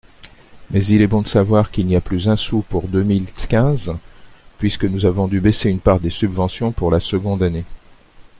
Mais 0.71 0.83
il 0.87 1.03
est 1.03 1.07
bon 1.07 1.21
de 1.21 1.27
savoir 1.27 1.69
qu’il 1.69 1.85
n’y 1.85 1.95
a 1.95 2.01
plus 2.01 2.27
un 2.27 2.35
sou 2.35 2.63
pour 2.67 2.87
deux 2.87 3.03
mille 3.03 3.31
quinze 3.31 3.93
puisque 4.57 4.85
nous 4.85 5.05
avons 5.05 5.27
dû 5.27 5.39
baisser 5.39 5.69
une 5.69 5.79
part 5.79 5.99
des 5.99 6.09
subventions 6.09 6.71
pour 6.71 6.89
la 6.89 6.99
seconde 6.99 7.43
année. 7.43 7.65